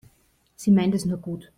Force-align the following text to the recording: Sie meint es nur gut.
Sie 0.55 0.71
meint 0.71 0.95
es 0.95 1.05
nur 1.05 1.19
gut. 1.19 1.49